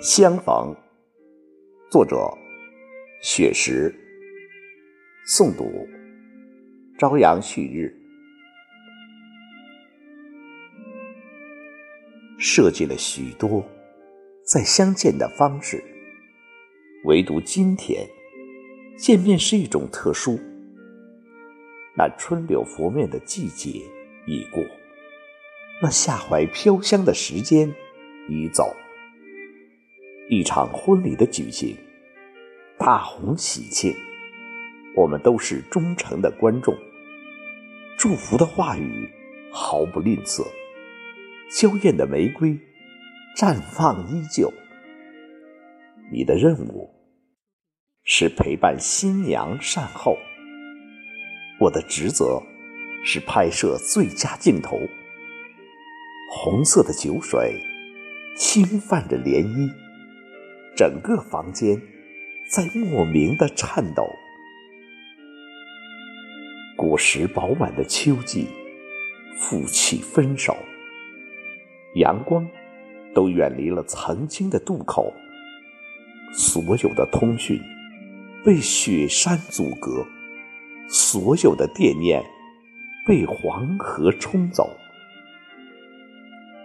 [0.00, 0.72] 相逢，
[1.90, 2.16] 作者：
[3.20, 3.92] 雪石，
[5.26, 5.88] 诵读：
[6.96, 7.92] 朝阳旭日。
[12.38, 13.68] 设计了许多
[14.44, 15.82] 再相见的方式，
[17.02, 18.08] 唯独今天
[18.96, 20.38] 见面是一种特殊。
[21.96, 23.80] 那春柳拂面的季节
[24.28, 24.64] 已过，
[25.82, 27.74] 那夏槐飘香的时间
[28.28, 28.72] 已走。
[30.30, 31.74] 一场婚礼的举行，
[32.76, 33.94] 大红喜庆，
[34.94, 36.76] 我们都是忠诚的观众。
[37.96, 39.08] 祝福的话语
[39.50, 40.46] 毫不吝啬，
[41.50, 42.58] 娇艳的玫瑰
[43.38, 44.52] 绽放依旧。
[46.12, 46.90] 你的任务
[48.04, 50.18] 是陪伴新娘善后，
[51.58, 52.42] 我的职责
[53.02, 54.78] 是拍摄最佳镜头。
[56.30, 57.58] 红色的酒水
[58.36, 59.87] 轻泛着涟漪。
[60.78, 61.76] 整个房间
[62.48, 64.08] 在莫名的颤抖。
[66.76, 68.46] 果实饱满的秋季，
[69.36, 70.56] 负气分手，
[71.96, 72.48] 阳光
[73.12, 75.12] 都远离了曾经的渡口，
[76.32, 77.60] 所有的通讯
[78.44, 80.06] 被雪山阻隔，
[80.88, 82.24] 所有的惦念
[83.04, 84.70] 被黄河冲走。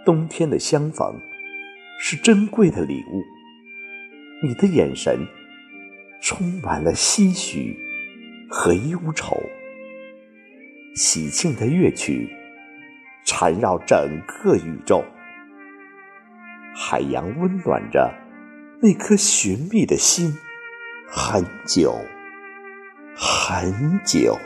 [0.05, 1.19] 冬天的相逢
[1.99, 3.23] 是珍贵的礼物。
[4.45, 5.25] 你的眼神
[6.21, 7.79] 充满了唏嘘
[8.49, 9.41] 和忧愁，
[10.95, 12.29] 喜庆的乐曲
[13.23, 15.01] 缠绕整个宇宙，
[16.75, 18.13] 海洋温暖着
[18.81, 20.37] 那颗寻觅的心，
[21.07, 21.97] 很久，
[23.15, 24.37] 很久。